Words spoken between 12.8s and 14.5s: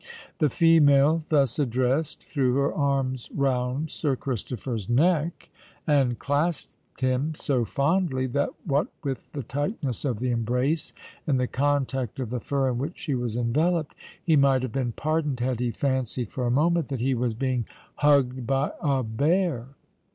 she was enveloped, he